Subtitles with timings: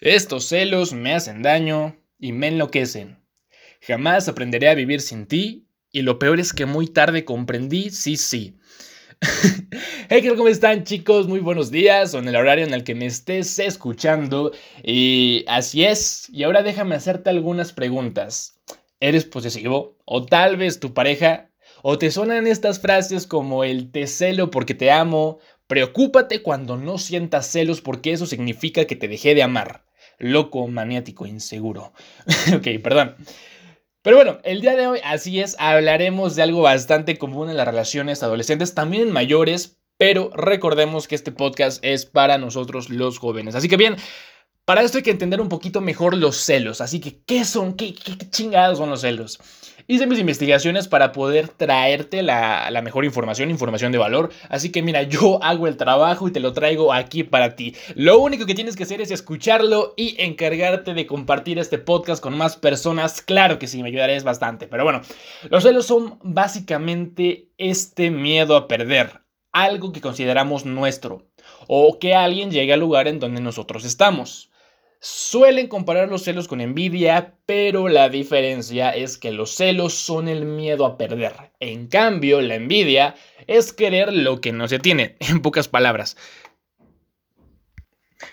[0.00, 3.18] Estos celos me hacen daño y me enloquecen.
[3.80, 8.16] Jamás aprenderé a vivir sin ti y lo peor es que muy tarde comprendí, sí,
[8.16, 8.56] sí.
[10.08, 11.26] hey, ¿cómo están chicos?
[11.26, 14.52] Muy buenos días o en el horario en el que me estés escuchando.
[14.84, 18.60] Y así es, y ahora déjame hacerte algunas preguntas.
[19.00, 19.98] ¿Eres posesivo?
[20.04, 21.50] ¿O tal vez tu pareja?
[21.82, 25.40] ¿O te suenan estas frases como el te celo porque te amo?
[25.66, 29.87] Preocúpate cuando no sientas celos porque eso significa que te dejé de amar
[30.18, 31.92] loco, maniático, inseguro.
[32.54, 33.16] ok, perdón.
[34.02, 37.66] Pero bueno, el día de hoy, así es, hablaremos de algo bastante común en las
[37.66, 43.54] relaciones adolescentes, también en mayores, pero recordemos que este podcast es para nosotros los jóvenes.
[43.54, 43.96] Así que bien,
[44.64, 46.80] para esto hay que entender un poquito mejor los celos.
[46.80, 47.74] Así que, ¿qué son?
[47.74, 49.40] ¿Qué, qué chingados son los celos?
[49.90, 54.28] Hice mis investigaciones para poder traerte la, mejor información, información de valor.
[54.50, 57.74] Así que mira, yo hago el trabajo y te lo traigo aquí para ti.
[57.94, 62.36] Lo único que tienes que hacer es escucharlo y encargarte de compartir este podcast con
[62.36, 63.22] más personas.
[63.22, 64.66] Claro que sí, me ayudarías bastante.
[64.66, 65.00] Pero bueno,
[65.48, 69.22] los celos son básicamente este miedo a perder.
[69.52, 71.30] Algo que consideramos nuestro.
[71.66, 74.47] O que alguien llegue al lugar en donde nosotros estamos.
[75.00, 80.44] Suelen comparar los celos con envidia, pero la diferencia es que los celos son el
[80.44, 81.34] miedo a perder.
[81.60, 83.14] En cambio, la envidia
[83.46, 86.16] es querer lo que no se tiene, en pocas palabras.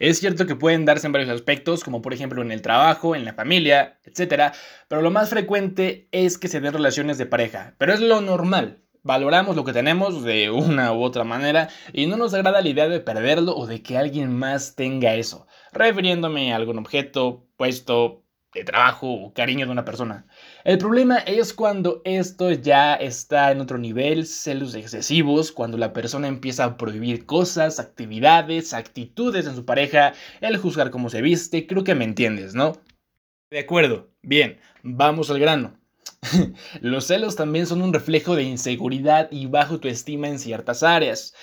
[0.00, 3.24] Es cierto que pueden darse en varios aspectos, como por ejemplo en el trabajo, en
[3.24, 4.52] la familia, etc.
[4.88, 7.74] Pero lo más frecuente es que se den relaciones de pareja.
[7.78, 8.82] Pero es lo normal.
[9.08, 12.90] Valoramos lo que tenemos de una u otra manera y no nos agrada la idea
[12.90, 18.64] de perderlo o de que alguien más tenga eso, refiriéndome a algún objeto, puesto, de
[18.64, 20.26] trabajo o cariño de una persona.
[20.62, 26.28] El problema es cuando esto ya está en otro nivel, celos excesivos, cuando la persona
[26.28, 31.82] empieza a prohibir cosas, actividades, actitudes en su pareja, el juzgar cómo se viste, creo
[31.82, 32.74] que me entiendes, ¿no?
[33.50, 35.77] De acuerdo, bien, vamos al grano.
[36.80, 41.34] Los celos también son un reflejo de inseguridad y bajo autoestima en ciertas áreas.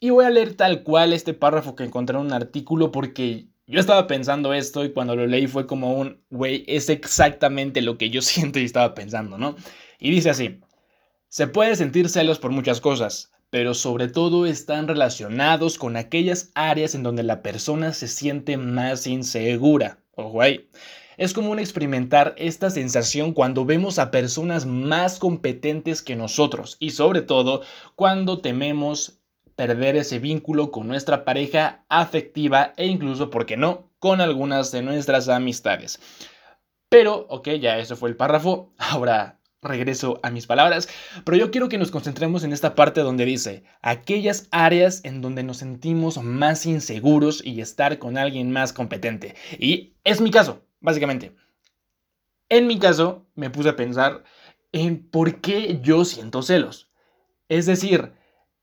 [0.00, 3.80] Y voy a leer tal cual este párrafo que encontré en un artículo porque yo
[3.80, 8.10] estaba pensando esto y cuando lo leí fue como un, güey, es exactamente lo que
[8.10, 9.56] yo siento y estaba pensando, ¿no?
[9.98, 10.60] Y dice así,
[11.28, 16.94] se puede sentir celos por muchas cosas, pero sobre todo están relacionados con aquellas áreas
[16.94, 19.98] en donde la persona se siente más insegura.
[20.14, 20.68] Ojo ahí.
[21.16, 27.22] Es común experimentar esta sensación cuando vemos a personas más competentes que nosotros y sobre
[27.22, 27.62] todo
[27.94, 29.20] cuando tememos
[29.54, 34.82] perder ese vínculo con nuestra pareja afectiva e incluso, ¿por qué no?, con algunas de
[34.82, 35.98] nuestras amistades.
[36.90, 40.88] Pero, ok, ya eso fue el párrafo, ahora regreso a mis palabras,
[41.24, 45.42] pero yo quiero que nos concentremos en esta parte donde dice, aquellas áreas en donde
[45.42, 49.34] nos sentimos más inseguros y estar con alguien más competente.
[49.58, 51.32] Y es mi caso, básicamente.
[52.48, 54.22] En mi caso, me puse a pensar
[54.70, 56.88] en por qué yo siento celos.
[57.48, 58.12] Es decir,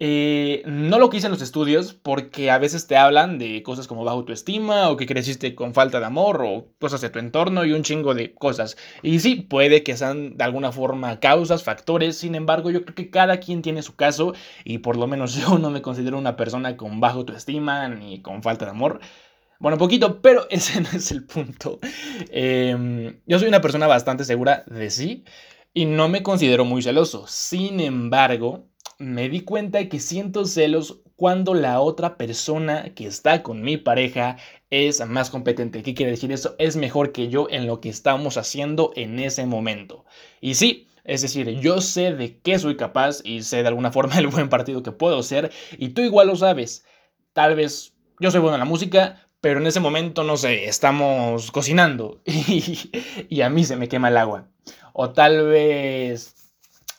[0.00, 4.04] eh, no lo quise en los estudios porque a veces te hablan de cosas como
[4.04, 7.72] bajo autoestima o que creciste con falta de amor o cosas de tu entorno y
[7.72, 8.76] un chingo de cosas.
[9.02, 13.10] Y sí, puede que sean de alguna forma causas, factores, sin embargo yo creo que
[13.10, 16.76] cada quien tiene su caso y por lo menos yo no me considero una persona
[16.76, 18.98] con bajo autoestima ni con falta de amor.
[19.60, 21.80] Bueno, poquito, pero ese no es el punto.
[22.30, 25.24] Em, yo soy una persona bastante segura de sí
[25.74, 27.26] y no me considero muy celoso.
[27.26, 33.62] Sin embargo, me di cuenta que siento celos cuando la otra persona que está con
[33.62, 34.36] mi pareja
[34.70, 35.82] es más competente.
[35.82, 36.54] ¿Qué quiere decir eso?
[36.58, 40.04] Es mejor que yo en lo que estamos haciendo en ese momento.
[40.40, 44.18] Y sí, es decir, yo sé de qué soy capaz y sé de alguna forma
[44.18, 46.84] el buen partido que puedo ser y tú igual lo sabes.
[47.32, 51.50] Tal vez yo soy bueno en la música, pero en ese momento, no sé, estamos
[51.52, 54.48] cocinando y, a mí se me quema el agua.
[54.92, 56.34] O tal vez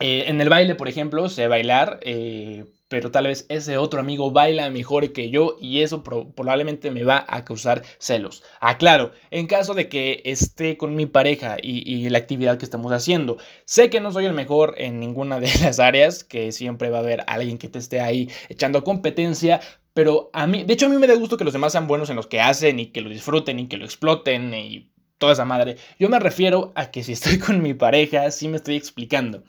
[0.00, 4.30] eh, en el baile, por ejemplo, sé bailar, eh, pero tal vez ese otro amigo
[4.30, 8.42] baila mejor que yo y eso probablemente me va a causar celos.
[8.60, 12.92] Aclaro, en caso de que esté con mi pareja y, y, la actividad que estamos
[12.92, 16.98] haciendo, sé que no soy el mejor en ninguna de las áreas, que siempre va
[16.98, 19.60] a haber alguien que te esté ahí echando competencia,
[19.94, 22.10] pero a mí, de hecho a mí me da gusto que los demás sean buenos
[22.10, 25.44] en los que hacen y que lo disfruten y que lo exploten y toda esa
[25.44, 25.76] madre.
[25.98, 29.42] Yo me refiero a que si estoy con mi pareja, sí me estoy explicando.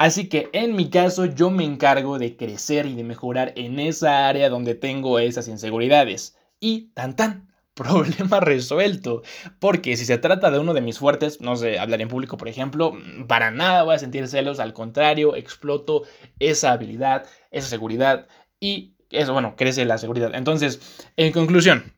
[0.00, 4.28] Así que en mi caso yo me encargo de crecer y de mejorar en esa
[4.28, 6.38] área donde tengo esas inseguridades.
[6.58, 9.22] Y tan tan, problema resuelto.
[9.58, 12.48] Porque si se trata de uno de mis fuertes, no sé, hablar en público por
[12.48, 12.94] ejemplo,
[13.28, 16.04] para nada voy a sentir celos, al contrario, exploto
[16.38, 18.26] esa habilidad, esa seguridad
[18.58, 20.34] y eso, bueno, crece la seguridad.
[20.34, 20.80] Entonces,
[21.16, 21.92] en conclusión,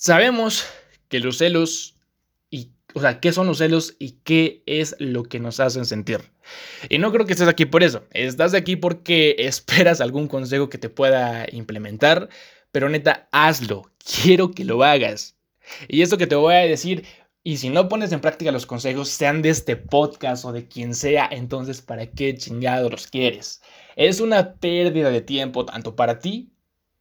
[0.00, 0.64] Sabemos
[1.08, 1.96] que los celos
[2.98, 6.20] o sea, qué son los celos y qué es lo que nos hacen sentir.
[6.88, 8.02] Y no creo que estés aquí por eso.
[8.10, 12.28] Estás aquí porque esperas algún consejo que te pueda implementar,
[12.72, 13.88] pero neta, hazlo.
[13.98, 15.36] Quiero que lo hagas.
[15.86, 17.06] Y esto que te voy a decir,
[17.44, 20.92] y si no pones en práctica los consejos, sean de este podcast o de quien
[20.94, 23.62] sea, entonces ¿para qué chingado los quieres?
[23.94, 26.50] Es una pérdida de tiempo tanto para ti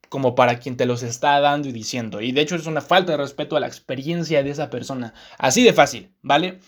[0.10, 2.22] como para quien te los está dando y diciendo.
[2.22, 5.14] Y de hecho es una falta de respeto a la experiencia de esa persona.
[5.38, 6.60] Así de fácil, ¿vale?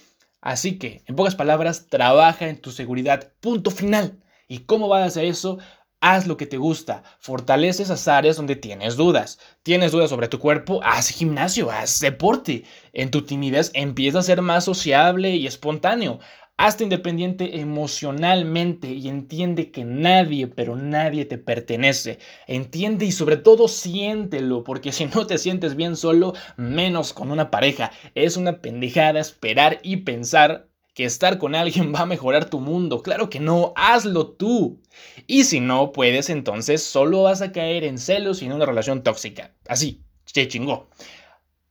[0.41, 3.31] Así que, en pocas palabras, trabaja en tu seguridad.
[3.41, 4.23] Punto final.
[4.47, 5.59] ¿Y cómo vas a hacer eso?
[6.01, 9.37] Haz lo que te gusta, fortalece esas áreas donde tienes dudas.
[9.63, 12.63] Tienes dudas sobre tu cuerpo, haz gimnasio, haz deporte.
[12.93, 16.19] En tu timidez empieza a ser más sociable y espontáneo.
[16.61, 22.19] Hazte independiente emocionalmente y entiende que nadie, pero nadie te pertenece.
[22.47, 27.49] Entiende y sobre todo siéntelo, porque si no te sientes bien solo, menos con una
[27.49, 27.93] pareja.
[28.13, 33.03] Es una pendejada esperar y pensar que estar con alguien va a mejorar tu mundo.
[33.03, 34.81] Claro que no, hazlo tú.
[35.27, 39.01] Y si no puedes, entonces solo vas a caer en celos y en una relación
[39.01, 39.55] tóxica.
[39.65, 40.89] Así, se chingó.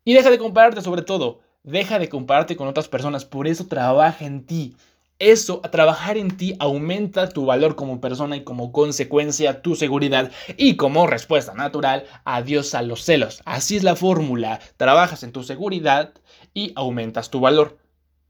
[0.03, 1.41] Y deja de compararte sobre todo.
[1.69, 4.75] Deja de compararte con otras personas, por eso trabaja en ti.
[5.19, 10.33] Eso, a trabajar en ti, aumenta tu valor como persona y como consecuencia tu seguridad.
[10.57, 13.43] Y como respuesta natural, adiós a los celos.
[13.45, 14.61] Así es la fórmula.
[14.79, 16.15] Trabajas en tu seguridad
[16.55, 17.77] y aumentas tu valor.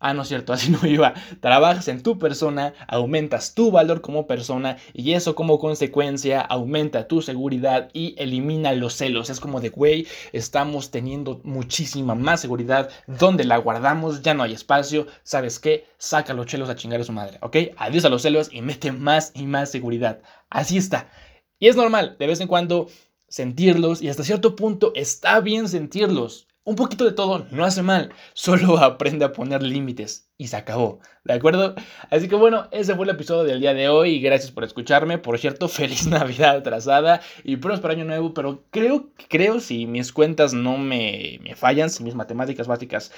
[0.00, 1.14] Ah, no es cierto, así no iba.
[1.40, 7.22] Trabajas en tu persona, aumentas tu valor como persona y eso como consecuencia aumenta tu
[7.22, 9.30] seguridad y elimina los celos.
[9.30, 12.90] Es como de, güey, estamos teniendo muchísima más seguridad.
[13.06, 14.22] donde la guardamos?
[14.22, 15.06] Ya no hay espacio.
[15.22, 15.86] ¿Sabes qué?
[15.98, 17.56] Saca los celos a chingar a su madre, ¿ok?
[17.76, 20.20] Adiós a los celos y mete más y más seguridad.
[20.50, 21.10] Así está.
[21.58, 22.88] Y es normal, de vez en cuando,
[23.28, 26.47] sentirlos y hasta cierto punto está bien sentirlos.
[26.68, 31.00] Un poquito de todo no hace mal, solo aprende a poner límites y se acabó,
[31.24, 31.74] ¿de acuerdo?
[32.10, 35.16] Así que bueno, ese fue el episodio del día de hoy gracias por escucharme.
[35.16, 40.52] Por cierto, feliz Navidad atrasada y próspero año nuevo, pero creo, creo si mis cuentas
[40.52, 43.12] no me, me fallan, si mis matemáticas básicas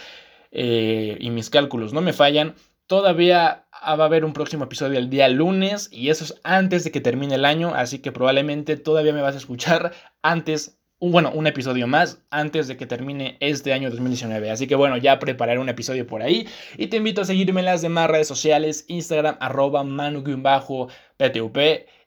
[0.53, 2.55] eh, y mis cálculos no me fallan,
[2.87, 6.93] todavía va a haber un próximo episodio el día lunes y eso es antes de
[6.93, 9.93] que termine el año, así que probablemente todavía me vas a escuchar
[10.23, 14.51] antes bueno, un episodio más antes de que termine este año 2019.
[14.51, 16.47] Así que bueno, ya prepararé un episodio por ahí.
[16.77, 21.59] Y te invito a seguirme en las demás redes sociales, Instagram, arroba manu-ptup,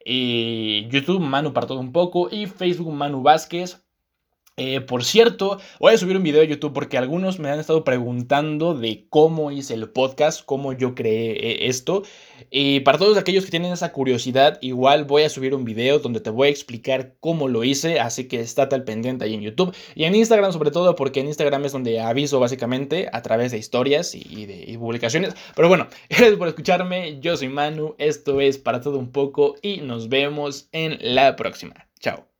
[0.06, 3.84] y YouTube, Manu para un poco, y Facebook, Manu Vázquez.
[4.56, 7.84] Eh, por cierto, voy a subir un video a YouTube porque algunos me han estado
[7.84, 12.04] preguntando de cómo hice el podcast, cómo yo creé eh, esto.
[12.52, 16.20] Y para todos aquellos que tienen esa curiosidad, igual voy a subir un video donde
[16.20, 19.76] te voy a explicar cómo lo hice, así que estate al pendiente ahí en YouTube
[19.96, 23.58] y en Instagram sobre todo porque en Instagram es donde aviso básicamente a través de
[23.58, 25.34] historias y de publicaciones.
[25.56, 29.78] Pero bueno, gracias por escucharme, yo soy Manu, esto es para todo un poco y
[29.78, 31.88] nos vemos en la próxima.
[32.00, 32.33] Chao.